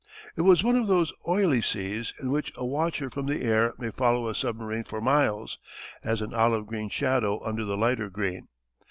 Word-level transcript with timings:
It 0.35 0.41
was 0.41 0.63
one 0.63 0.75
of 0.77 0.87
those 0.87 1.13
oily 1.27 1.61
seas 1.61 2.11
in 2.19 2.31
which 2.31 2.51
a 2.55 2.65
watcher 2.65 3.11
from 3.11 3.27
the 3.27 3.43
air 3.43 3.75
may 3.77 3.91
follow 3.91 4.29
a 4.29 4.33
submarine 4.35 4.83
for 4.83 4.99
miles, 4.99 5.59
as 6.03 6.21
an 6.23 6.33
olive 6.33 6.65
green 6.65 6.89
shadow 6.89 7.39
under 7.43 7.63
the 7.63 7.77
lighter 7.77 8.09
green. 8.09 8.47